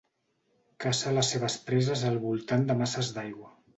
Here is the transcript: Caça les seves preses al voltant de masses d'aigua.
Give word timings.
Caça 0.85 1.13
les 1.17 1.29
seves 1.33 1.57
preses 1.67 2.07
al 2.13 2.19
voltant 2.25 2.65
de 2.71 2.79
masses 2.81 3.13
d'aigua. 3.19 3.53